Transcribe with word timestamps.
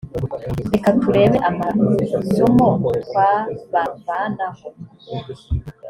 reka 0.73 0.89
turebe 1.01 1.37
amasomo 1.49 2.67
twabavanaho. 3.05 4.65